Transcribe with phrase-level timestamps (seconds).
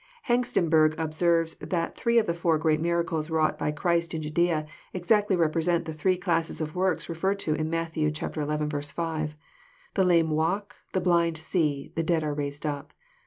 [0.23, 5.35] Hengstenberg observes that three of the four great miracles wrought by Christ in Judcea exactly
[5.35, 7.93] represent the three classes of works referred to in Matt.
[7.93, 8.11] xi.
[8.11, 9.33] 6," The
[10.03, 12.93] lame walk, the blind see, the dead are raised up."